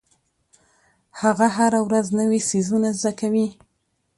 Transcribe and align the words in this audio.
هغه 1.21 1.47
هره 1.57 1.79
ورځ 1.87 2.07
نوې 2.19 2.39
څیزونه 2.49 2.89
زده 2.99 3.11
کوي. 3.19 3.47